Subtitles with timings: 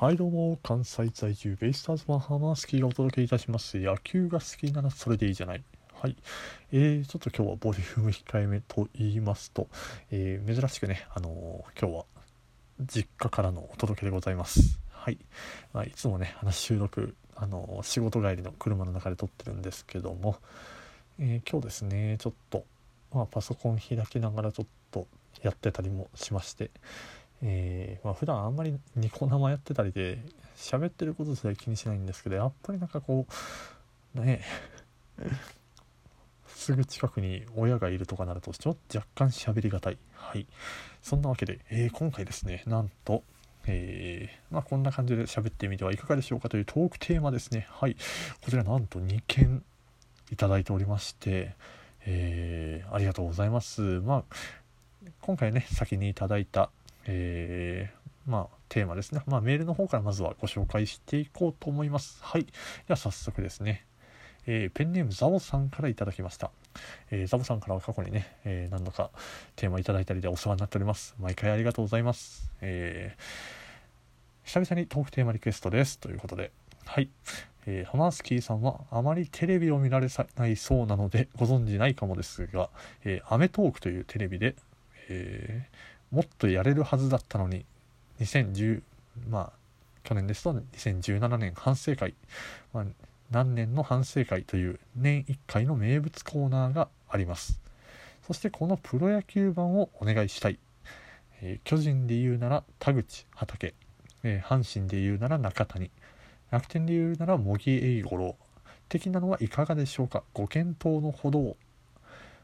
[0.00, 3.76] はいどうも、関西在住ベイスターズマンハマースキーがお届けいたします。
[3.76, 5.62] 野球が好きならそれでいいじゃない。
[5.92, 6.16] はい。
[6.72, 9.68] えー、ちょっと今日はボリューム控えめと言いますと、
[10.10, 12.04] えー、珍しくね、あのー、今日は
[12.80, 14.80] 実家からのお届けでございます。
[14.90, 15.18] はい。
[15.74, 20.38] まあ、いつもね、話収録、あのー、仕事帰りの車の中で撮ってるんですけども、
[21.18, 22.64] えー今日ですね、ちょっと、
[23.12, 25.06] まあ、パソコン開きながらちょっと
[25.42, 26.70] やってたりもしまして、
[27.42, 30.18] えー、まあ、普段あんまりニコ生やってたりで
[30.56, 33.26] 喋ってることすら気にしないんですけどやっぱりなんかこ
[34.14, 34.42] うね
[36.46, 39.98] すぐ近くに親がいるとかなるとちょっと若干喋りがたい。
[40.12, 40.46] はい。
[41.00, 43.24] そんなわけで、えー、今回ですねなんと
[43.66, 47.66] えー、まあ、こんな感じで喋ってみてはいかがでしょうかというトークテーマですね。
[47.70, 47.96] はい。
[48.42, 49.62] こちらなんと2件
[50.30, 51.54] いただいておりまして
[52.06, 54.00] えー、ありがとうございます。
[54.00, 54.36] まあ
[55.20, 56.70] 今回ね先にいただいた
[57.06, 59.20] えー、まあ、テーマですね。
[59.26, 62.18] まあ、メールの方からまずはご紹介していこうと思います。
[62.22, 62.44] はい。
[62.44, 62.50] で
[62.88, 63.84] は早速ですね。
[64.46, 66.50] えー、ペンネームザボさんからいただきました。
[67.10, 69.10] えー、ザボさんからは過去にね、え、何度か
[69.56, 71.14] テーマいただいたりでお世話になっております。
[71.18, 72.50] 毎回ありがとうございます。
[72.60, 73.16] え
[74.44, 75.98] 久々にトークテーマリクエストです。
[75.98, 76.50] ということで、
[76.84, 77.08] はい。
[77.66, 82.70] えー、ハマースキーさんはあまりテレビを見られないそうなのでご存じないかもですが、
[83.04, 84.54] えー、アメトークというテレビで、
[85.08, 85.76] えー、
[86.10, 87.64] もっとやれるはずだったのに
[88.20, 88.82] 2010
[89.28, 89.60] まあ
[90.02, 92.14] 去年ですと2017年反省会、
[92.72, 92.84] まあ、
[93.30, 97.60] 何年の反省会という年1回の名物コーナーがあります。
[98.26, 100.58] そしてこのプロ野球版をお願いしたい、
[101.42, 103.74] えー、巨人で言うなら田口畠、
[104.22, 105.90] えー、阪神で言うなら中谷。
[106.50, 108.36] 楽天で言うなら茂木英五郎。
[108.88, 110.24] 的なのはいかがでしょうか？
[110.34, 111.56] ご検討のほどを。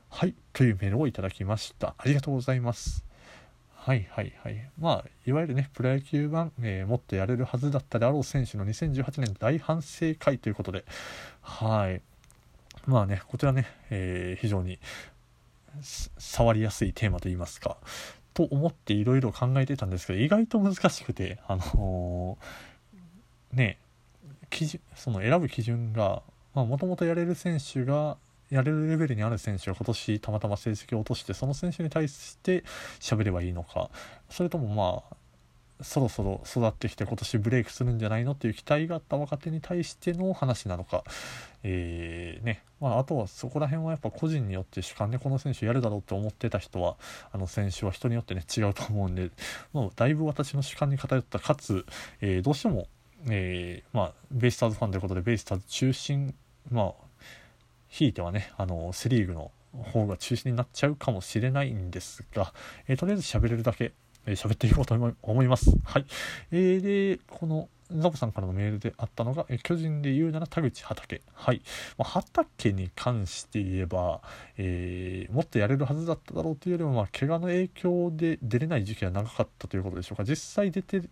[0.09, 1.95] はいというメールをいただきました。
[1.99, 3.05] ありがとうございます。
[3.87, 4.69] はいはいはい。
[4.81, 10.85] まあ、いわゆるね、プロ野球版、えー、もっとやれるはずだったであろう選手の2018年大反省会ということで、
[11.41, 12.03] はい。
[12.89, 14.81] まあね、こちらね、えー、非常に
[16.19, 17.77] 触りやすいテーマといいますか、
[18.35, 23.79] と思っていろいろ考えてたんですけど、意外と難しくて、あのー、ね、
[24.51, 26.25] 基準、その選ぶ基準が、
[26.55, 28.17] もともとやれる選手が、
[28.51, 32.65] やれるレベルにある選手が今年たまたま成績を落としてその選手に対して
[33.01, 33.91] 喋ればいいのか。
[34.31, 35.17] それともまあ
[35.83, 41.05] そろそろ育ってきて今年ブレイクするんじゃないのっていう期待があった若手に対しての話なのか、
[41.63, 42.63] えー、ね。
[42.81, 46.97] まあ、あとはそこら辺はやっぱ個人によって主観でこの選手やるだろうって思ってた人は
[47.33, 49.31] あの選手は人によってね違うと思うんで
[49.73, 51.87] もうだいぶ私の主観に偏ったかつ、
[52.21, 52.87] えー、どうしても、
[53.31, 56.35] えー、まあ、ベイスターズファンということでベイスターズ中心
[56.71, 57.06] まあ
[57.89, 59.51] ひいてはねあのセ・リーグの
[59.93, 62.53] 方が中心になっちゃうかもしれないんですが、
[62.89, 63.93] えー、とりあえず喋れるだけ
[64.27, 65.71] 喋、えー、っていこうと思います。
[65.85, 66.07] はい。
[66.51, 71.23] えー、で、このザボさんからのメールであったのが、え巨人で言うなら田口畑。
[71.33, 71.63] はい。
[71.97, 74.21] まあ、畑に関して言えば、
[74.57, 80.25] えー、もっとやれるはずだっただろうというよりも、まあ、怪我の影響で出れない時期が長かったということでしょうか。
[80.25, 81.03] 実際出て、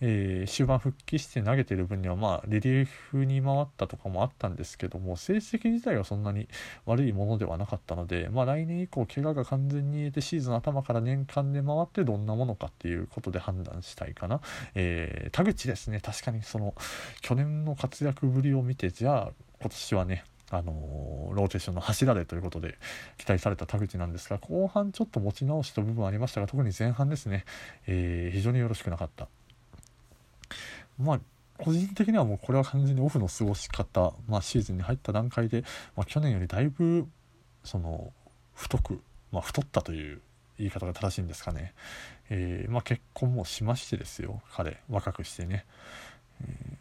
[0.00, 6.48] えー、終盤復帰して投げてる分には、まあ、リリーフに回ったとかもあったんですけども、成績自体はそんなに
[6.86, 14.40] 悪いものではなかったので、まあ、来年以降、怪我が完全に癒えて、シーズン頭から年間で回ってどんなものかっていうことで判断したいかな。
[14.74, 15.98] えー、田口ですね。
[15.98, 16.74] ね確かにその
[17.20, 22.78] 去年の活躍ぶりを見てじゃあ今年はねあのー、ローテーションの柱でということで
[23.18, 27.44] 期待された田口なんですが後半ちょっと持ち直した部分ありましたが特に前半ですね、
[27.86, 29.28] えー、非常によろしくなかった
[30.98, 31.20] まあ
[31.58, 35.64] 個人的にはもうこれは完全にオフの過ごし方、まあ、シーズンに入った段階で、
[35.96, 37.06] まあ、去年よりだいぶ
[37.64, 38.12] その
[38.54, 39.00] 太く、
[39.32, 40.20] まあ、太ったという
[40.58, 41.74] 言い方が正しいんですかね、
[42.30, 45.66] えー、まあ、結婚もしましてですよ彼若くしてね、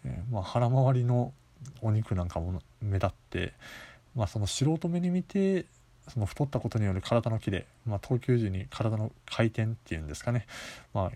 [0.05, 1.33] えー、まあ、腹回りの
[1.81, 3.53] お肉なんかも目立って、
[4.15, 5.65] まあ、その素人目に見て
[6.07, 10.45] その太ったことによる体のキレ、まあ、投球時に体の回転っていうんですかね、
[10.93, 11.11] まあ、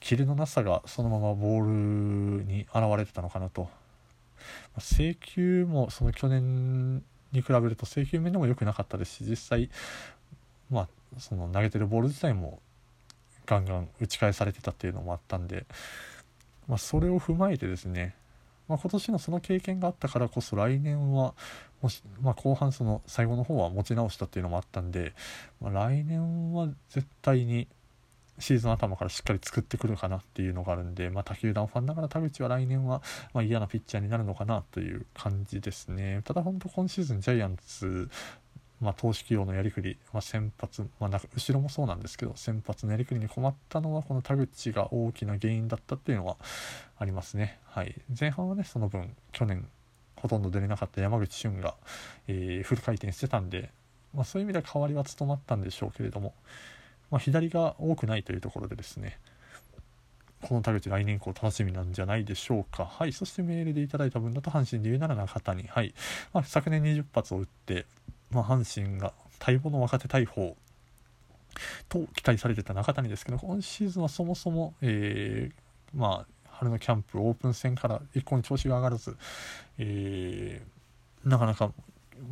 [0.00, 3.68] キレのなさがそのままボールに現れてたのかなと、ま
[4.78, 6.96] あ、制球もその去年
[7.32, 9.70] に比べると制球面でも良くなかったですし実際
[10.70, 10.88] まあ
[11.18, 12.60] その投げてるボール自体も
[13.46, 15.66] ガンガン打ち返されてたっていうのもあったんで、
[16.68, 18.14] まあ、それを踏まえてですね、
[18.68, 21.34] まあ、今年のその経験があったからこそ来年は
[21.82, 25.14] もし、まあ、後半その最後の方は持ち直したっていうのもあったんで、
[25.60, 27.66] まあ、来年は絶対に
[28.40, 33.02] シーズン頭からしっかり作ってくるかなっていうのがあるんで、まあ、他球団ファンながら田口は来年は
[33.32, 36.22] ま嫌なピッチャーになるのかなという感じですね。
[36.24, 38.10] ただ本当今シーズンジャイアンツ
[38.80, 46.36] まあ、投手起用のやりくり、まあ、先発、まあ、後ろもそうなんですけど先発のやりくりに困ったのはこの田口が大きな原因だったっていうのは
[46.98, 47.58] ありますね。
[47.66, 49.68] はい、前半はねその分去年
[50.16, 51.74] ほとんど出れなかった山口俊が、
[52.26, 53.70] えー、フル回転してたんで、
[54.14, 56.34] まあ、そういう意味では代わりは務まったんでしょうけれども、
[57.10, 59.18] まあ、左が多くないというところでですね
[60.42, 62.86] この田口来年以降楽しみなんじゃないでしょうか。
[62.86, 63.12] はい。
[63.12, 65.64] そしてメールでいただいた分だと阪神で言うなら中谷。
[65.64, 65.94] はい。
[66.32, 67.84] まあ、昨年20発を打って、
[68.30, 70.56] まあ、阪神が待望の若手大砲
[71.88, 79.16] と期待されてた中谷ですけど今シーズンはそもそも、えー、まあ春のキャンプオープン戦から一向に調子が上がらず、
[79.78, 81.72] えー、なかなか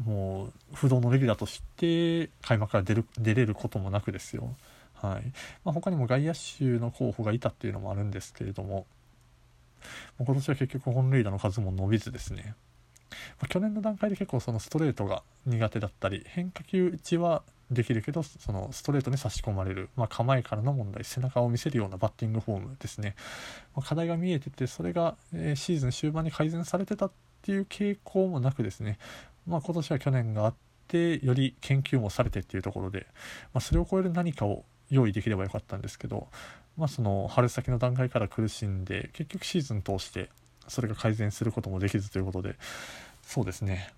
[0.08, 4.54] もう不動のレギュラーとして開幕から出る出れることもなくですよ。
[4.94, 5.32] はい。
[5.64, 8.86] まあ、他にも外野手の候補がいたっていうのもあるんですけれども。
[10.18, 12.54] 今年は結局本塁打の数も伸びずですね。
[13.40, 23.14] ま、去年の段階で結構そのストレートが苦手だったり変化球打ちはできるけどそのストレートに差し込まれる、まあ、構えからの問題背中を見せるようなバッティングフォームですね、
[23.74, 27.10] ま、課題が見えててそれが、え、シーズン終盤に改善されてたっ
[27.42, 28.98] ていう傾向もなくですね、
[29.48, 30.54] まあ、今年は去年があっ
[30.86, 33.06] てより研究もされてっていうところで、
[33.54, 36.28] まあ、それを超える何かを用意できればよかったんですけど、
[36.76, 40.30] まあ、その春先の段階から苦しんで結局シーズン通して
[40.68, 42.56] それが改善することもできずということで
[43.22, 43.92] そうですね。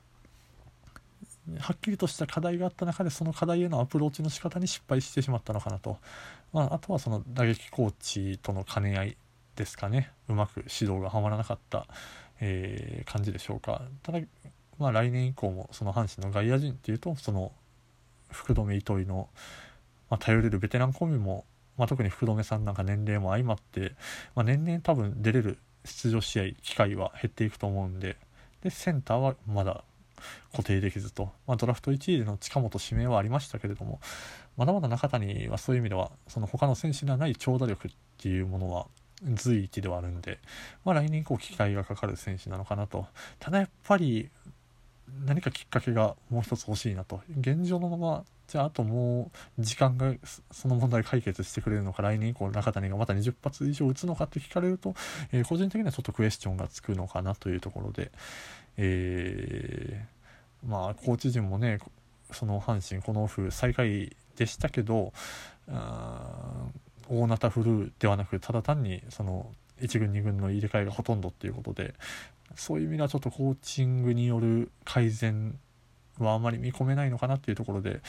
[1.58, 5.99] はっきりとした課題があった中でその課題へのアプローチの仕方に失敗してしまったのかなと、
[6.52, 9.17] まあ、あとはその打撃コーチとの兼ね合い
[9.56, 10.12] ですかね。
[10.29, 11.87] うまく指導がはまらなかった、
[12.41, 13.82] えー、感じでしょうか。
[14.02, 14.20] ただ、
[14.81, 17.53] まあ、来年以降もその阪神の外野陣っていうとその
[18.31, 19.29] 福留糸井の、
[20.09, 21.44] まあ、頼れるベテランコンビも、
[21.77, 23.93] まあ、特に福留さんなんか年齢も相まって、
[24.35, 28.17] まあ、年々多分出れる出場試合機会は減っていくと思うんで
[28.62, 29.85] でセンターはまだ
[30.53, 34.00] 固定できずと、まあ、ドラフト1位での近本指名はありましたけれども
[34.56, 38.87] まだまだ中谷はそういう意味ではその他の選手にはない長打力っていうものは
[39.23, 40.38] 随一ではあるんで、
[40.85, 43.06] まあ、来年以降機会がかかる選手なのかなと。
[43.38, 44.31] ただやっぱり
[45.25, 47.21] 何かきっかけがもう一つ欲しいなと。
[47.39, 50.12] 現状のままじゃああともう時間が
[50.51, 54.95] その問題解決してくれるのか来年以降中谷がまた20発以上打つのかって聞かれると、
[55.31, 58.11] えー、個人的にはちょっとクエスチョンがつくのかなというところで、
[58.77, 61.79] えー、まあコーチ陣もね
[62.33, 65.12] その阪神このオフ最下位でしたけど
[67.09, 71.95] 大なた振るではなくただ単にその1軍2軍の入れ替えがほとんどっていうことで
[72.55, 75.58] そういう意味ではちょっとコーチングによる改善
[76.19, 78.00] はあまり見込めないのかなっていうところで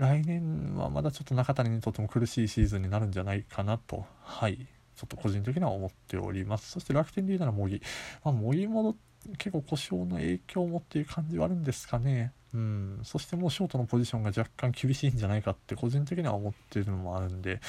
[0.00, 4.06] 来年はまだちょっと中谷にとっても苦しいシーズンになるんじゃないかなと。
[4.22, 4.66] はい。
[4.96, 6.70] ちょっと個人的には思っております。
[6.70, 7.82] そして楽天で言うなら茂木、
[8.24, 8.96] まあ、茂木も
[9.36, 12.32] 結構故障の影響もっていう感じはあるんですかね。
[12.54, 13.00] うん。
[13.02, 17.60] そしてもうショートのポジションが若干厳しいんじゃないかって個人的には思ってるのもあるんで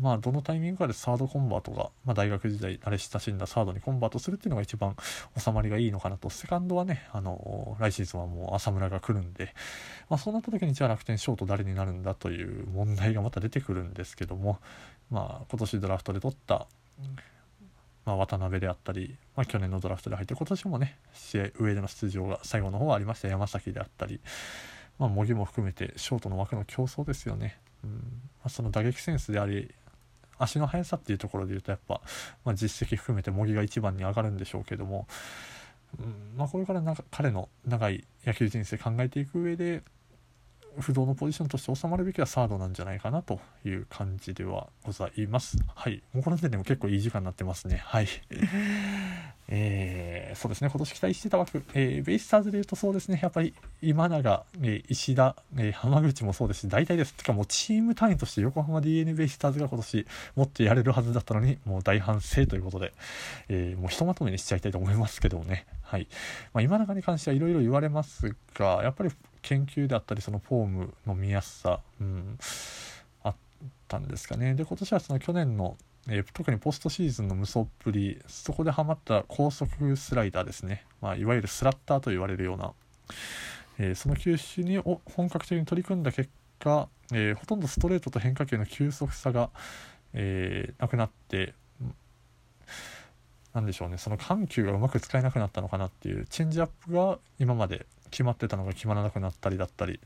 [0.00, 4.96] まあ、どのタイミングかでサードコンバートが、まあ、大学時代慣れ親しんだサードにコンバートするっていうのが一番
[5.38, 9.54] 収まりがいいのかなと、セカンドはね、あの、来シーズンはもう浅村が来るんで、
[10.08, 14.58] まあ、そうなった時にじゃあ楽天ショート誰になるんだという問題がまた出てくるんですけども、
[15.10, 16.66] まあ、今年ドラフトで取った、
[18.04, 23.28] まあ、渡辺であったり、まあ、去年のドラフトで入って今年もね試合上での出場が最後の方はありました。
[23.28, 24.20] 山崎であったり、
[24.98, 27.58] まあ、模擬も含めてショートの枠の競争ですよね。
[27.84, 27.90] うん。
[27.90, 27.98] ま
[28.44, 29.72] あ、その打撃センスであり
[30.38, 32.00] 足の速さっていうところで言うとやっぱ、
[32.44, 35.06] まあ、実績含めて茂木が一番に上がるんでしょうけども、
[35.98, 39.82] うんまあ、これからなんか彼の長い野球人生考えていく上で
[40.78, 45.58] 不動のポジションとして収まるべきはサードなんじゃないかなという感じではございます。
[45.74, 46.02] はい。
[46.12, 47.82] もうこの時点でも結構いい時間になってますね。
[47.84, 48.08] はい。
[49.48, 57.14] えー、そうですね、今年期待してた枠、えー、ベイスターズで言うとそうですね、やっぱり今永、えー、石田、えー、浜口もそうですし、大体です。
[57.14, 60.06] てかもうチーム単位として横浜 d n a ベイスターズが今年
[60.36, 62.92] もっとやれるはずだったのに、もう大反省ということで、
[63.48, 65.66] えー、もうひとまとめにしちゃいたいと思いますけどね。
[65.82, 66.08] はい。
[66.54, 69.10] まあ、今永に関してはいろいろ言われますが、やっぱり
[69.42, 72.38] 研究であったりそのフォームの見やすさ、うん、
[73.22, 73.34] あっ
[73.88, 75.76] たんですかねで今年はその去年の、
[76.08, 82.72] えー、特にポストシーズンの無双っぷりそこでハマった高速スライダーですね、まあ、いわゆるスラッターと言われるような、
[83.78, 89.50] えー、その球種に本格的に取り組んだ結果、えー、ほとんどストレートと変化球の急速さが、
[90.14, 91.54] えなくなって
[93.54, 93.98] 何でしょうね。
[93.98, 100.00] その緩急がうまく使えなくなったのかなっていうチェンジアップが今まで決まってたのが決まらなくなったりだったり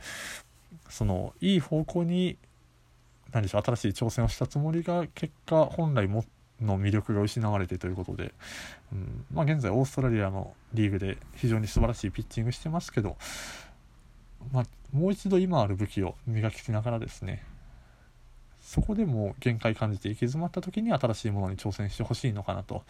[0.89, 2.37] そのいい方向に
[3.33, 6.25] 何でしょう新しい挑戦をしたつもりが結果本来も
[6.61, 8.33] の魅力が失われてということで、
[8.93, 13.17] うんまあ、現在オーストラリアのリーグで非常に素晴らしいピッチングしてますけど、
[14.53, 17.45] まあ、もう一度今ある武器を磨きながらですね
[18.67, 22.83] そこでも限界感じて行き詰まった時に新しいものに挑戦してほしいのかなと。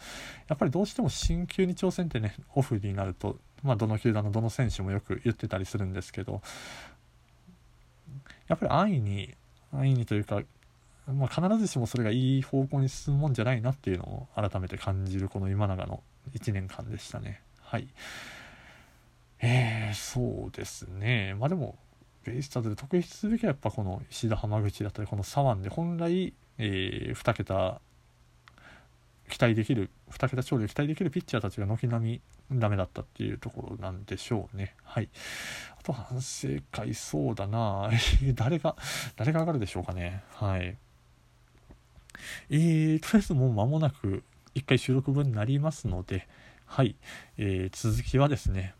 [0.47, 6.41] やっぱりどうしても新球に挑戦ってねオフになると、まあ、どの球団のどの選手もよく言ってたりするんですけど
[8.47, 9.35] やっぱり安易に
[9.73, 10.41] 安易にというか、
[11.07, 17.41] まあ、必ずしもそれがいい方向に進むもんじゃないなっていうのを改めて感じるこの今永の1年間でしたね。
[17.61, 17.87] はい。
[19.39, 21.35] えー、そうですね。
[21.39, 21.77] まあでも
[22.23, 27.79] ベイスターズで特筆すべきはやっぱこの石田浜口だったりこの左腕で本来、えー、2桁
[29.29, 34.75] 期待できる2桁勝利を期待できるピッチャーたちが軒並みダメだったっていうところなんでしょうね。
[34.83, 35.09] はい。
[35.79, 37.89] あと反省会そうだな。
[38.35, 38.75] 誰が
[39.15, 40.23] 誰が上がるでしょうかね。
[40.31, 40.77] はい。
[42.49, 44.23] えー、とりあえずもう間もなく
[44.55, 46.27] 1回収録分になりますので
[46.65, 46.95] はい、
[47.37, 48.73] えー、続きはですね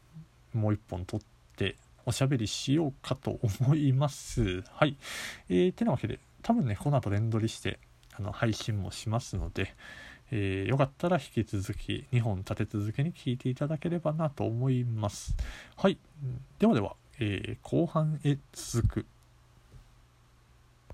[0.54, 1.20] もう1本撮っ
[1.56, 1.75] て
[2.08, 4.63] おしゃべりしようかと思います。
[4.72, 4.96] はい。
[5.50, 7.80] えー、てなわけで、多分ね、この後連撮りして、
[8.18, 9.75] あの、配信もしますので、
[10.31, 15.36] えー、よかったら引き続き2本立て続けに聞いていただければなと思います。
[15.75, 15.98] はい。
[16.60, 19.05] ではでは、えー、後半へ続く。